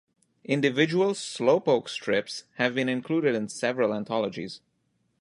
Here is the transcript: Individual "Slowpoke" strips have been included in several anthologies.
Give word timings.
Individual 0.45 1.11
"Slowpoke" 1.13 1.87
strips 1.87 2.45
have 2.55 2.73
been 2.73 2.89
included 2.89 3.35
in 3.35 3.49
several 3.49 3.93
anthologies. 3.93 4.59